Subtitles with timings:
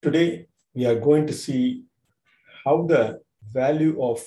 [0.00, 1.82] Today, we are going to see
[2.64, 3.20] how the
[3.52, 4.24] value of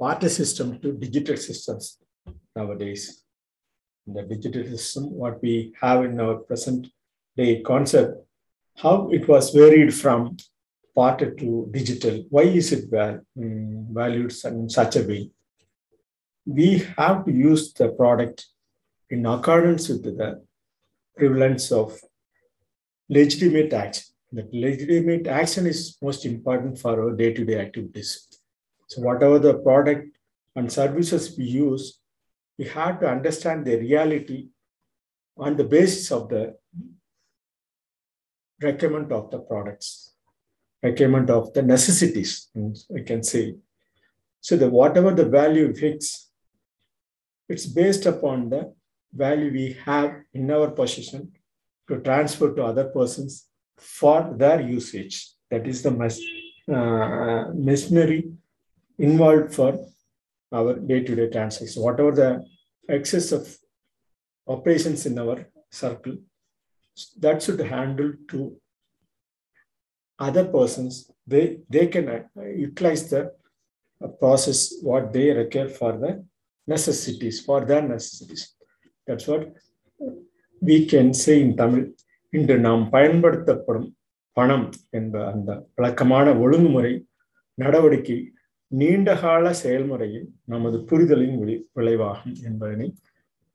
[0.00, 1.98] barter system to digital systems
[2.56, 3.22] nowadays.
[4.06, 6.86] The digital system what we have in our present
[7.36, 8.24] day concept
[8.78, 10.38] how it was varied from
[10.96, 12.24] barter to digital.
[12.30, 15.30] Why is it val- mm, valued in such a way?
[16.46, 18.46] We have to use the product
[19.10, 20.42] in accordance with the
[21.16, 21.98] prevalence of
[23.08, 24.04] legitimate action.
[24.32, 28.26] That legitimate action is most important for our day-to-day activities.
[28.88, 30.16] So whatever the product
[30.56, 32.00] and services we use,
[32.58, 34.48] we have to understand the reality
[35.36, 36.56] on the basis of the
[38.60, 40.14] requirement of the products,
[40.82, 42.48] requirement of the necessities,
[42.96, 43.56] I can say.
[44.40, 46.30] So the whatever the value fix,
[47.48, 48.74] it's based upon the
[49.14, 51.32] value we have in our possession
[51.88, 55.30] to transfer to other persons for their usage.
[55.50, 58.32] That is the uh, machinery
[58.98, 59.86] involved for
[60.52, 61.76] our day-to-day transactions.
[61.76, 62.44] Whatever the
[62.88, 63.56] excess of
[64.46, 66.16] operations in our circle,
[67.18, 68.56] that should handle to
[70.18, 71.10] other persons.
[71.26, 73.32] They they can uh, utilize the
[74.02, 76.24] uh, process what they require for the
[76.66, 78.53] necessities for their necessities.
[79.08, 79.46] That's what
[80.62, 81.84] we can say in Tamil
[82.32, 83.88] இன்று நாம் பயன்படுத்தப்படும்
[84.36, 86.92] பணம் என்ப அந்த வழக்கமான ஒழுங்குமுறை
[87.58, 88.18] நடவடிக்கை
[88.72, 92.88] நீண்டகால செயல்முறையில் நமது புரிதலின் விளை விளைவாகும் என்பதனை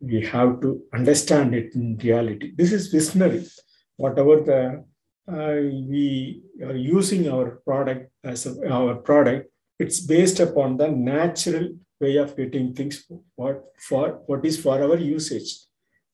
[0.02, 3.41] we have to understand it in reality this is visionary
[4.19, 4.56] whatever the
[5.89, 6.06] we
[6.67, 8.08] are using our product
[8.78, 9.47] our product
[9.80, 11.69] it's based upon the natural
[12.00, 13.05] way of getting things
[13.36, 15.50] what for what is for our usage.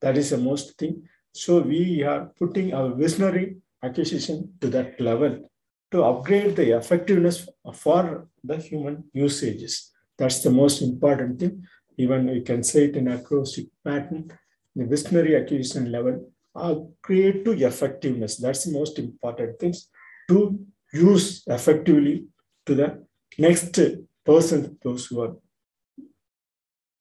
[0.01, 1.03] That is the most thing.
[1.31, 5.49] So we are putting our visionary acquisition to that level
[5.91, 9.91] to upgrade the effectiveness for the human usages.
[10.17, 11.63] That's the most important thing.
[11.97, 14.31] Even we can say it in acrostic pattern,
[14.75, 18.37] the visionary acquisition level upgrade to effectiveness.
[18.37, 19.89] That's the most important things
[20.29, 20.59] to
[20.93, 22.27] use effectively
[22.65, 23.05] to the
[23.37, 23.77] next
[24.25, 25.35] person, those who are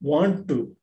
[0.00, 0.76] want to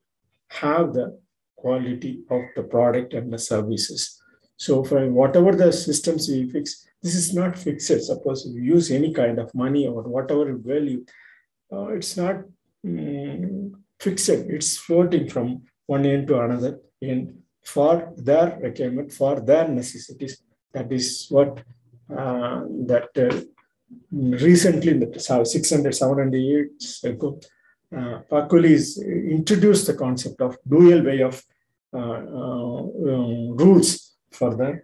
[0.50, 1.20] have the
[1.56, 4.22] quality of the product and the services.
[4.58, 7.88] So for whatever the systems we fix, this is not fixed.
[7.88, 11.06] Suppose you use any kind of money or whatever value,
[11.72, 12.44] uh, it's not
[12.86, 14.30] um, fixed.
[14.30, 20.42] It's floating from one end to another end for their requirement, for their necessities.
[20.74, 21.64] That is what
[22.10, 22.62] uh,
[22.92, 23.42] that uh,
[24.12, 27.40] recently in the 600, 700 years ago,
[27.96, 31.44] uh, Pacioli's introduced the concept of dual way of
[31.94, 32.81] uh, uh,
[33.62, 34.81] rules for the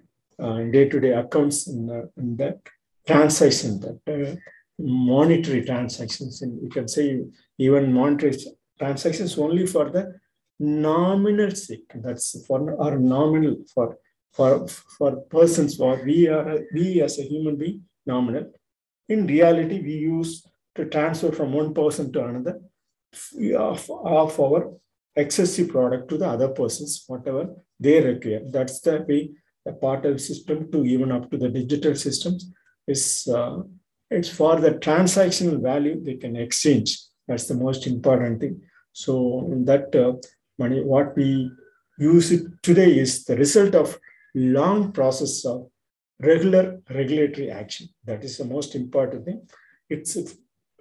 [0.72, 2.60] day-to-day accounts in the, in the
[3.08, 4.40] transaction, that
[4.78, 7.20] monetary transactions, and you can say
[7.58, 8.38] even monetary
[8.78, 10.20] transactions only for the
[10.60, 11.92] nominal sake.
[11.96, 13.98] That's for or nominal for
[14.34, 15.78] for for persons.
[15.78, 18.52] For we are we as a human being nominal.
[19.10, 22.60] In reality, we use to transfer from one person to another
[23.58, 24.74] of, of our
[25.16, 28.42] excessive product to the other persons, whatever they require.
[28.46, 29.32] That's the way
[29.66, 32.52] the part of the system to even up to the digital systems
[32.88, 33.58] is uh,
[34.10, 37.00] it's for the transactional value they can exchange.
[37.28, 38.62] That's the most important thing.
[38.94, 39.14] So
[39.66, 40.14] that uh,
[40.58, 41.52] money, what we
[42.00, 44.00] use it today is the result of
[44.34, 45.68] long process of
[46.20, 47.90] regular regulatory action.
[48.06, 49.48] That is the most important thing.
[49.90, 50.18] It's,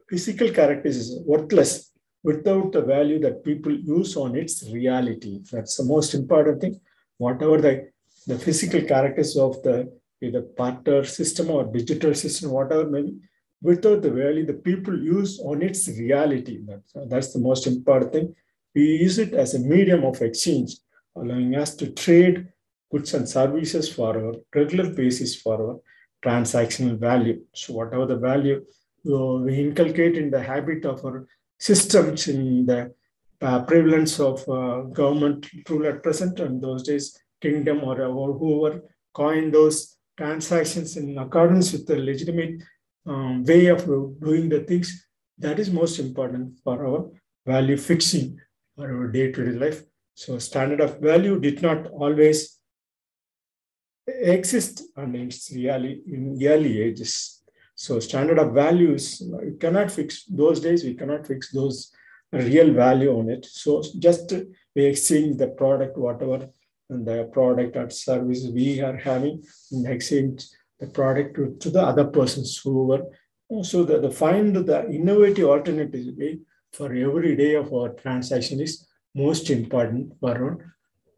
[0.09, 1.91] physical characters is worthless
[2.29, 5.35] without the value that people use on its reality.
[5.53, 6.81] That's the most important thing.
[7.19, 7.75] Whatever the,
[8.27, 9.77] the physical characters of the
[10.21, 13.13] either barter system or digital system, whatever maybe,
[13.63, 16.59] without the value the people use on its reality.
[16.67, 18.35] That's, that's the most important thing.
[18.75, 20.73] We use it as a medium of exchange,
[21.15, 22.49] allowing us to trade
[22.91, 25.77] goods and services for our regular basis for our
[26.25, 27.41] transactional value.
[27.55, 28.65] So whatever the value
[29.09, 31.27] uh, we inculcate in the habit of our
[31.59, 32.93] systems in the
[33.41, 36.41] uh, prevalence of uh, government rule at present.
[36.41, 38.83] And those days kingdom or, or whoever
[39.15, 42.63] coined those transactions in accordance with the legitimate
[43.07, 45.07] um, way of doing the things
[45.39, 47.11] that is most important for our
[47.47, 48.39] value fixing
[48.79, 49.83] our day-to-day life.
[50.15, 52.59] So standard of value did not always
[54.07, 57.43] exist and it's in early ages
[57.77, 61.93] so standard of values, you cannot fix those days, we cannot fix those
[62.33, 63.45] real value on it.
[63.45, 64.33] So just
[64.75, 66.49] we exchange the product, whatever
[66.89, 69.43] and the product or service we are having
[69.73, 70.47] in exchange
[70.81, 73.05] the product to, to the other persons who were
[73.63, 76.39] so the, the find the innovative alternative way
[76.73, 80.75] for every day of our transaction is most important for our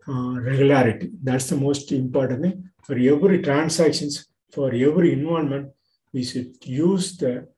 [0.09, 1.11] uh, regularity.
[1.23, 5.71] That's the most important thing for every transactions, for every involvement.
[6.13, 7.49] We should use the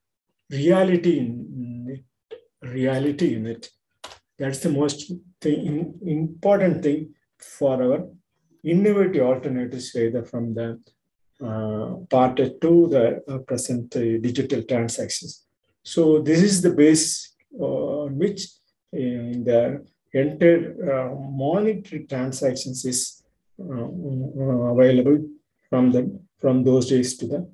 [0.51, 2.05] reality in
[2.63, 3.71] reality in it.
[4.39, 8.09] That's the most thing, important thing for our
[8.65, 10.81] innovative alternatives, either from the
[11.43, 15.47] uh, part to the uh, present uh, digital transactions.
[15.83, 18.47] So this is the base on which
[18.93, 20.75] in the entire
[21.15, 23.23] monetary transactions is
[23.59, 25.19] available
[25.69, 27.49] from the from those days to the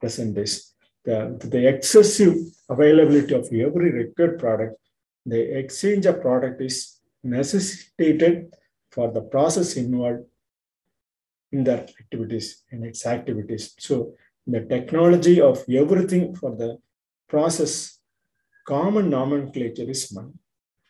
[0.00, 0.72] present days.
[1.04, 2.34] The, the excessive
[2.68, 4.76] availability of every required product,
[5.24, 8.54] the exchange of product is necessitated
[8.90, 10.24] for the process involved
[11.52, 13.74] in their activities, in its activities.
[13.78, 14.14] So
[14.46, 16.78] the technology of everything for the
[17.28, 17.98] process,
[18.66, 20.32] common nomenclature is money.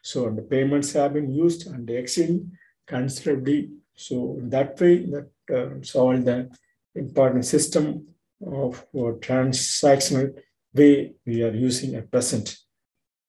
[0.03, 2.43] So the payments have been used and the exchange
[2.87, 3.71] considerably.
[3.97, 6.51] So that way, that uh, solve the
[6.95, 8.07] important system
[8.45, 10.35] of uh, transactional
[10.75, 12.57] way we are using at present.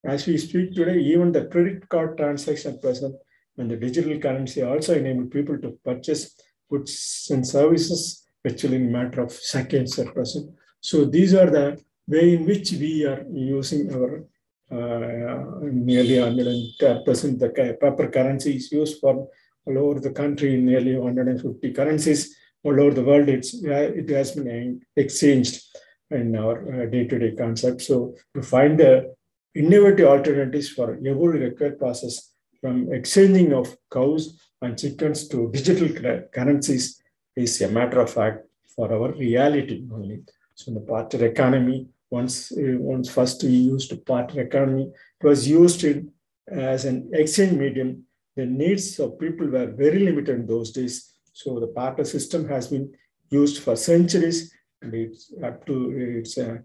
[0.04, 3.14] As we speak today, even the credit card transaction at present
[3.56, 6.40] and the digital currency also enable people to purchase
[6.70, 10.50] goods and services actually in matter of seconds at present.
[10.80, 14.24] So these are the way in which we are using our
[14.70, 19.28] uh, nearly 100 percent the paper currency is used for
[19.64, 23.28] all over the country in nearly 150 currencies all over the world.
[23.28, 25.62] It's it has been exchanged
[26.10, 27.82] in our uh, day-to-day concept.
[27.82, 29.14] So to find the
[29.54, 35.88] innovative alternatives for every required process from exchanging of cows and chickens to digital
[36.32, 37.00] currencies
[37.36, 38.44] is a matter of fact
[38.74, 40.22] for our reality only.
[40.54, 44.90] So in the barter economy, once, uh, once first we used barter economy,
[45.20, 46.10] it was used in,
[46.50, 48.04] as an exchange medium.
[48.34, 51.12] The needs of people were very limited in those days.
[51.38, 52.92] So the barter system has been
[53.30, 54.52] used for centuries
[54.82, 55.74] and it's up to,
[56.18, 56.56] it's, uh,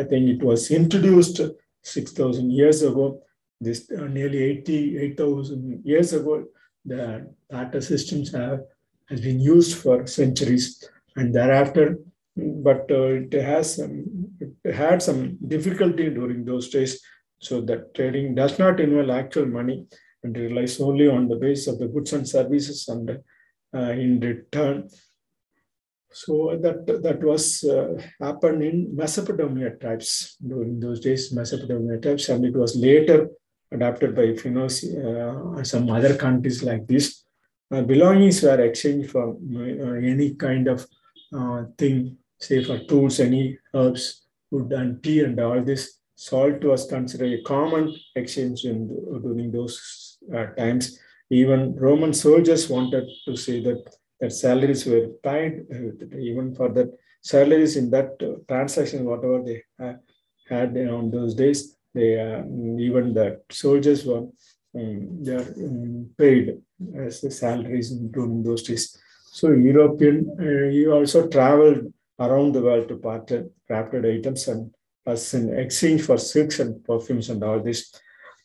[0.00, 1.40] I think it was introduced
[1.82, 3.22] 6,000 years ago.
[3.58, 6.44] This uh, nearly 80, 8,000 years ago,
[6.84, 8.60] the barter systems have
[9.08, 10.86] has been used for centuries
[11.16, 11.96] and thereafter
[12.36, 14.04] but uh, it has some,
[14.40, 17.00] it had some difficulty during those days
[17.38, 19.86] so that trading does not involve actual money
[20.22, 23.18] and relies only on the base of the goods and services and
[23.72, 24.88] in return
[26.12, 32.44] so that that was uh, happened in mesopotamia tribes during those days mesopotamia tribes and
[32.44, 33.28] it was later
[33.72, 37.24] adapted by uh, some other countries like this.
[37.72, 40.86] Uh, belongings were exchanged for uh, any kind of
[41.32, 45.98] uh, thing, say for tools, any herbs, wood and tea and all this.
[46.16, 48.88] Salt was considered a common exchange in,
[49.22, 50.98] during those uh, times.
[51.30, 53.82] Even Roman soldiers wanted to say that,
[54.20, 56.90] that salaries were uh, even for that
[57.22, 58.18] salaries in that
[58.48, 59.62] transaction, whatever they
[60.48, 62.42] had on those days, they uh,
[62.78, 64.26] even the soldiers were
[64.74, 66.58] um, they are um, paid
[66.96, 68.96] as the salaries during those days.
[69.32, 74.72] So European, uh, he also traveled around the world to barter crafted items and
[75.06, 77.92] as an exchange for silks and perfumes and all this.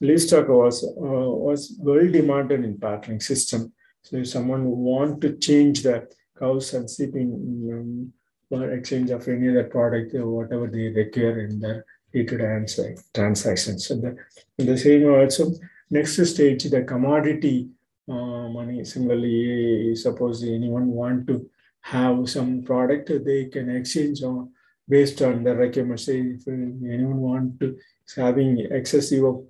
[0.01, 3.73] Livestock was uh, was very demanded in bartering system.
[4.01, 7.29] So if someone want to change the cows and sheep in
[7.73, 8.13] um,
[8.49, 13.87] for exchange of any other product or whatever they require in their day-to-day transactions.
[13.87, 14.15] So the,
[14.57, 15.51] the same also
[15.89, 17.69] next stage, the commodity
[18.07, 18.13] uh,
[18.49, 18.85] money.
[18.85, 21.49] Similarly, suppose anyone want to
[21.81, 24.51] have some product, they can exchange on
[24.87, 26.01] based on the requirement.
[26.07, 27.77] If anyone want to
[28.15, 29.43] having excessive of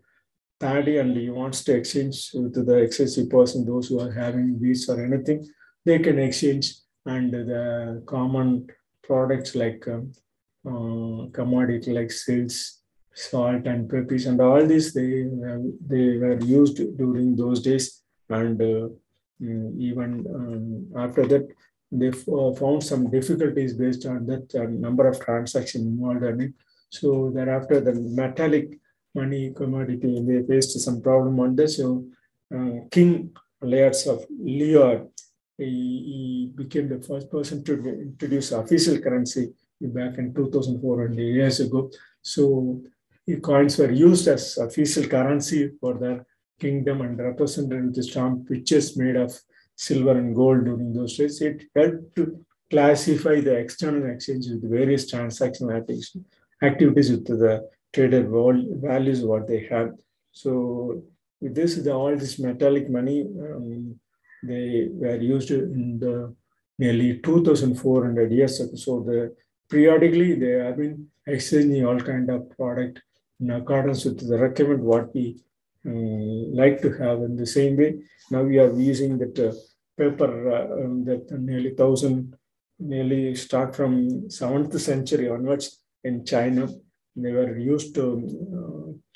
[0.59, 4.89] paddy and he wants to exchange to the excessive person, those who are having wheats
[4.89, 5.45] or anything,
[5.85, 6.73] they can exchange
[7.05, 8.67] and the common
[9.03, 10.11] products like um,
[10.67, 12.81] uh, commodity like silks,
[13.13, 15.23] salt and peppers and all these they
[15.87, 18.89] they were used during those days and uh,
[19.41, 21.47] mm, even um, after that
[21.91, 26.53] they uh, found some difficulties based on that uh, number of transactions involved in it.
[26.89, 28.79] So thereafter the metallic
[29.15, 31.77] money commodity they faced some problem on this.
[31.77, 32.05] So
[32.53, 33.31] uh, King
[33.61, 35.07] Lear of Lear
[35.57, 41.89] he, he became the first person to introduce official currency back in 2400 years ago.
[42.21, 42.81] So
[43.41, 46.25] coins were used as official currency for the
[46.59, 49.37] kingdom and represented the stamp which is made of
[49.75, 51.41] silver and gold during those days.
[51.41, 55.75] It helped to classify the external exchange with various transactional
[56.61, 58.25] activities with the traded
[58.89, 59.89] values what they have.
[60.31, 60.51] So
[61.41, 63.99] with this, the, all this metallic money, um,
[64.43, 66.35] they were used in the
[66.77, 68.57] nearly 2,400 years.
[68.83, 69.35] So the
[69.69, 73.01] periodically they have been exchanging all kind of product
[73.39, 75.25] in accordance with the recommend what we
[75.85, 77.19] um, like to have.
[77.29, 77.91] In the same way,
[78.29, 79.53] now we are using that uh,
[79.97, 82.35] paper uh, um, that nearly thousand,
[82.79, 86.67] nearly start from seventh century onwards in China.
[87.15, 88.03] They were used to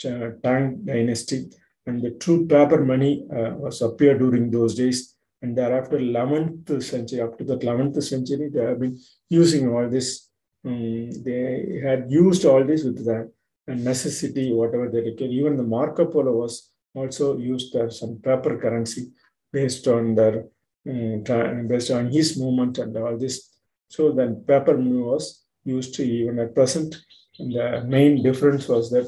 [0.06, 1.50] uh, Tang dynasty,
[1.86, 5.16] and the true paper money uh, was appeared during those days.
[5.42, 8.98] And thereafter, 11th century, up to the 11th century, they have been
[9.30, 10.28] using all this.
[10.66, 13.32] Um, they had used all this with the
[13.68, 15.30] necessity, whatever they require.
[15.30, 19.12] Even the Marco Polo was also used as some paper currency
[19.52, 20.46] based on their
[20.88, 23.50] um, based on his movement and all this.
[23.90, 26.96] So then paper money was used to even at present.
[27.40, 29.06] The main difference was that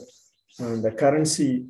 [0.60, 1.66] uh, the currency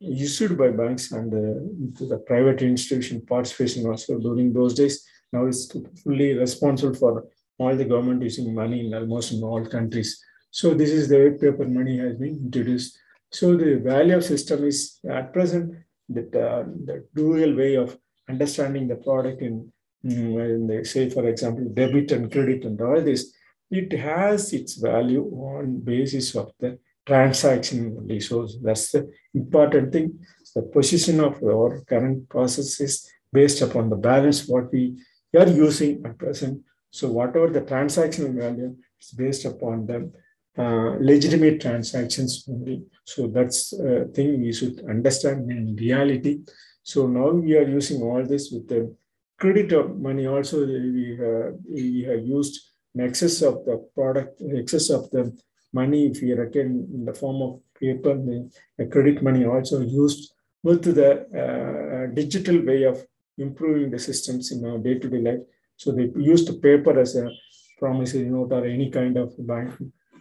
[0.00, 5.70] issued by banks and uh, the private institution participation also during those days now is
[6.02, 7.26] fully responsible for
[7.58, 10.22] all the government using money in almost in all countries.
[10.50, 12.98] So this is the way paper money has been introduced.
[13.30, 15.74] So the value of system is at present
[16.08, 17.96] that uh, the dual way of
[18.28, 19.70] understanding the product in,
[20.02, 23.32] in the, say for example debit and credit and all this.
[23.70, 28.20] It has its value on basis of the transaction only.
[28.20, 30.18] So that's the important thing.
[30.54, 34.96] The position of our current process is based upon the balance what we
[35.36, 36.62] are using at present.
[36.90, 40.12] So whatever the transactional value is based upon the
[40.58, 42.82] uh, legitimate transactions only.
[43.04, 46.40] So that's a thing we should understand in reality.
[46.82, 48.94] So now we are using all this with the
[49.38, 50.26] credit of money.
[50.26, 55.36] Also, we, uh, we have used an excess of the product, excess of the
[55.72, 60.32] money, if we reckon in the form of paper, the, credit money also used
[60.62, 61.10] with the
[61.42, 63.06] uh, digital way of
[63.38, 65.40] improving the systems in our day-to-day life.
[65.76, 67.30] So they used the paper as a
[67.78, 69.72] promissory note or any kind of bank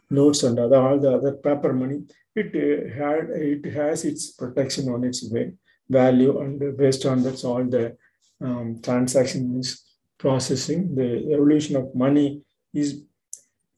[0.10, 2.04] notes and other all the other paper money,
[2.36, 5.54] it uh, had it has its protection on its way,
[5.88, 7.96] value, and based on that, all the
[8.42, 9.84] um, transaction is
[10.18, 10.96] processing.
[10.96, 12.42] The evolution of money
[12.74, 13.04] is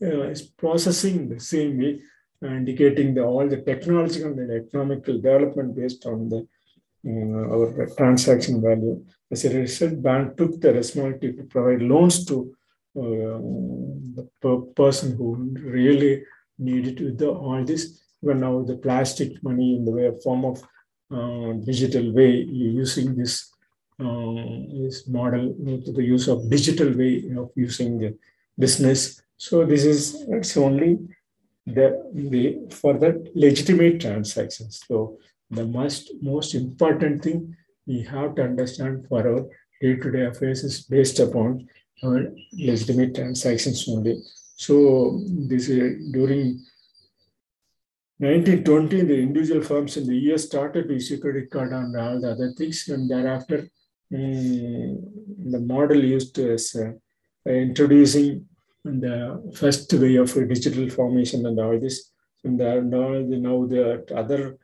[0.02, 2.02] uh, is processing the same way,
[2.42, 6.48] indicating the all the technological and economical development based on the
[7.08, 9.04] uh, our transaction value.
[9.32, 12.56] As a result, bank took the responsibility to provide loans to
[12.94, 16.24] the person who really
[16.60, 18.02] needed with the, all this.
[18.22, 20.64] But now the plastic money in the way of form of
[21.12, 23.52] uh, digital way using this
[24.00, 24.34] uh,
[24.82, 25.54] this model
[25.86, 28.18] to the use of digital way of using the
[28.66, 29.22] business.
[29.38, 30.02] So this is
[30.38, 30.92] it's only
[31.66, 31.88] the
[32.32, 33.12] way for the
[33.46, 34.82] legitimate transactions.
[34.88, 35.18] So
[35.50, 37.40] the most most important thing
[37.88, 39.42] we have to understand for our
[39.82, 41.68] day-to-day affairs is based upon
[42.04, 42.20] our
[42.54, 44.16] legitimate transactions only.
[44.56, 44.76] So
[45.52, 46.62] this is during
[48.20, 52.32] 1920, the individual firms in the US started to issue credit card and all the
[52.32, 53.68] other things, and thereafter
[54.14, 55.00] um,
[55.54, 56.92] the model used as uh,
[57.50, 58.48] introducing
[58.84, 62.12] the first way of digital formation and all this,
[62.44, 64.58] and the, now, the, other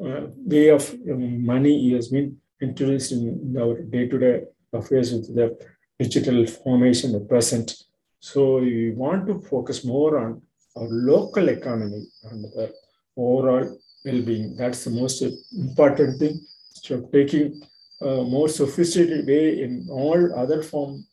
[0.00, 5.56] uh, way of um, money has been introduced in our day-to-day affairs with the
[5.98, 7.74] digital formation at present.
[8.20, 10.42] So we want to focus more on
[10.76, 12.72] our local economy and the
[13.16, 14.56] overall well-being.
[14.56, 16.40] That's the most important thing.
[16.72, 17.62] So taking
[18.00, 21.04] a more sophisticated way in all other form,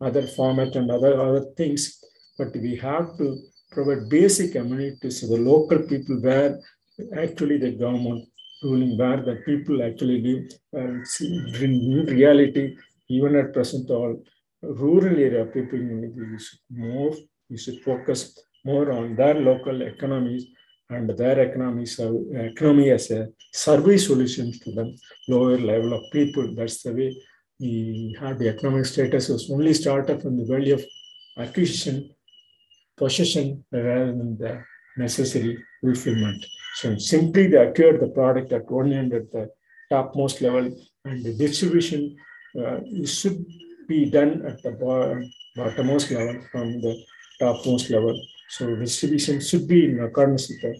[0.00, 2.02] other format and other other things,
[2.38, 3.36] but we have to
[3.70, 6.58] provide basic amenities to the local people where
[7.16, 8.28] actually the government
[8.62, 10.44] ruling, where the people actually live.
[10.74, 12.76] Uh, and in reality,
[13.08, 14.22] even at present all
[14.62, 17.12] rural area people we should more
[17.48, 20.46] we should focus more on their local economies
[20.90, 21.98] and their economies
[22.52, 24.86] economy as a service solutions to the
[25.28, 27.10] lower level of people that's the way
[27.60, 30.84] we have the economic status was only started from the value of
[31.38, 31.96] acquisition
[32.96, 34.52] possession rather than the
[34.96, 39.48] necessary fulfillment so simply they acquire the product at one end at the
[39.90, 40.66] topmost level
[41.04, 42.16] and the distribution
[42.58, 43.44] uh, should
[43.88, 44.72] be done at the
[45.56, 46.94] bottommost level from the
[47.40, 48.14] topmost level.
[48.48, 50.72] So distribution should be in accordance with the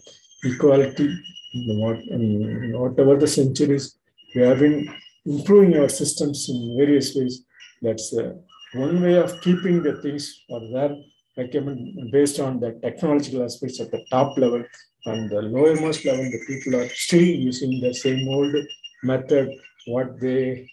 [0.49, 1.07] equality
[1.53, 3.97] in whatever the centuries
[4.33, 4.77] we have been
[5.25, 7.43] improving our systems in various ways
[7.81, 8.33] that's uh,
[8.73, 10.95] one way of keeping the things or there
[11.37, 14.63] recommend based on the technological aspects at the top level
[15.05, 18.55] and the lowermost level, the people are still using the same old
[19.03, 19.49] method,
[19.87, 20.69] what they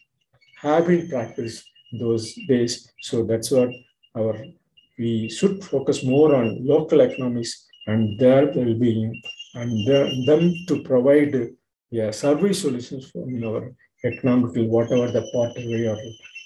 [0.61, 2.93] have been practiced those days.
[3.00, 3.71] So that's what
[4.17, 4.37] our
[4.99, 9.23] we should focus more on local economies and their well-being
[9.55, 11.50] and their, them to provide
[11.90, 13.73] yeah, service solutions for our
[14.05, 15.23] economical, whatever the
[15.67, 15.99] way or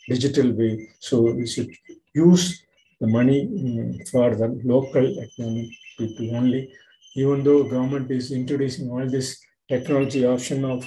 [0.08, 0.88] digital way.
[1.00, 1.70] So we should
[2.14, 2.62] use
[3.00, 6.72] the money mm, for the local economic people only.
[7.14, 10.84] Even though government is introducing all this technology option of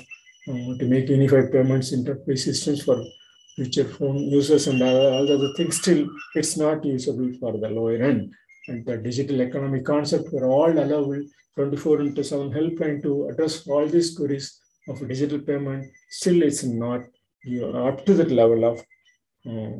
[0.48, 3.03] uh, to make unified payments interface systems for
[3.55, 7.95] future phone users and all the other things, still it's not usable for the lower
[7.95, 8.34] end.
[8.67, 11.24] And the digital economy concept were all allowable
[11.55, 15.85] 24 into 7 helpline to address all these queries of digital payment.
[16.09, 17.01] Still, it's not
[17.43, 18.79] you know, up to that level of
[19.47, 19.75] uh,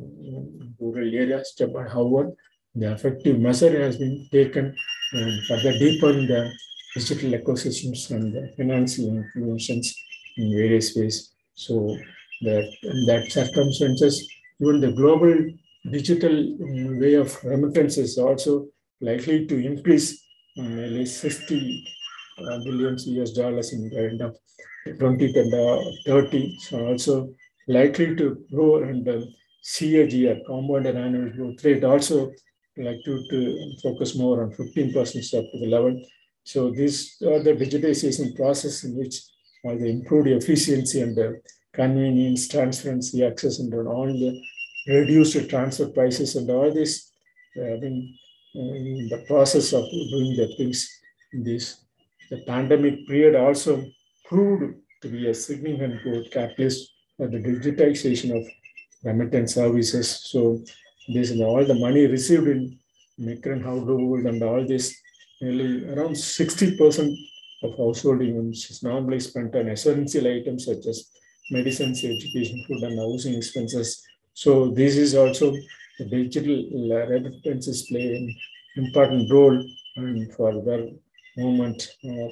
[0.80, 1.54] rural areas.
[1.60, 2.34] However,
[2.76, 4.76] the effective measure has been taken
[5.14, 6.52] and further deepen the
[6.94, 9.96] digital ecosystems and the financial influences
[10.38, 11.32] in various ways.
[11.54, 11.98] So
[12.42, 14.28] that in that circumstances,
[14.60, 15.34] even the global
[15.90, 18.68] digital um, way of remittance is also
[19.02, 20.24] likely to increase
[20.58, 22.05] um, at least 60 uh,
[22.38, 24.36] billions US dollars in the end of
[24.86, 26.58] 2030.
[26.58, 27.34] Uh, so also
[27.68, 29.22] likely to grow and uh,
[29.64, 32.32] CAGR, compounded annual growth rate, also
[32.78, 34.94] like to, to focus more on 15%
[35.38, 36.00] up to the level.
[36.44, 39.22] So these are the digitization process in which
[39.64, 41.42] all the improved efficiency and the
[41.74, 44.40] convenience, transparency, access, and all the
[44.88, 47.12] reduced transfer prices and all this.
[47.58, 48.18] Uh, I mean,
[48.54, 50.88] in the process of doing the things
[51.34, 51.85] in this,
[52.30, 53.84] the pandemic period also
[54.28, 58.48] proved to be a significant growth catalyst for the digitization of
[59.04, 60.22] remittance services.
[60.32, 60.64] So
[61.14, 62.80] this all the money received in
[63.18, 64.96] migrant household and all this,
[65.42, 67.16] nearly around 60%
[67.64, 71.12] of household incomes is normally spent on essential items such as
[71.52, 74.04] medicines, education, food, and housing expenses.
[74.34, 75.54] So this is also
[76.00, 76.56] the digital
[77.08, 78.36] remittances play an
[78.76, 79.64] important role
[79.96, 80.90] and for their
[81.38, 82.32] movement of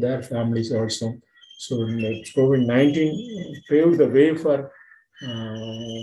[0.00, 1.14] their, families also.
[1.58, 4.72] So COVID-19 paved the way for
[5.22, 6.00] uh,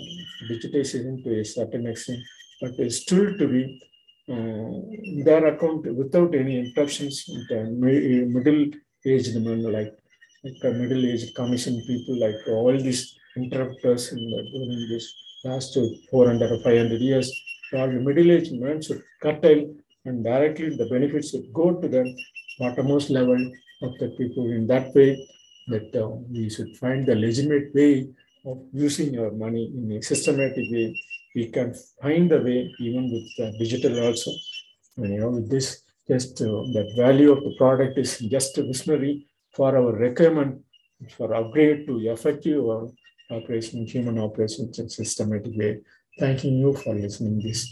[0.49, 2.19] digitization to a certain extent,
[2.61, 3.81] but still to be
[4.29, 7.25] uh, their account without any interruptions.
[7.49, 8.71] Middle
[9.05, 9.93] aged men like
[10.43, 15.77] like middle-aged commission people, like all these interrupters in the, during this last
[16.11, 17.31] 400 or 500 years,
[17.73, 19.73] all the middle-aged men should curtail
[20.07, 22.03] and directly the benefits should go to the
[22.59, 23.39] bottommost level
[23.81, 24.45] of the people.
[24.51, 25.09] In that way,
[25.67, 28.07] that uh, we should find the legitimate way
[28.45, 30.95] of using our money in a systematic way.
[31.35, 34.31] We can find the way even with the digital also.
[34.97, 38.63] And you know, with this, just uh, that value of the product is just a
[38.63, 40.63] visionary for our requirement
[41.15, 42.63] for upgrade to effective
[43.29, 45.81] operation, human operations in systematic way.
[46.17, 47.67] Thanking you for listening this.